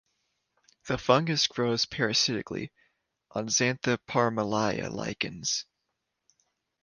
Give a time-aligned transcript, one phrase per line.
[0.87, 2.71] The fungus grows parasitically
[3.29, 5.67] on "Xanthoparmelia" lichens.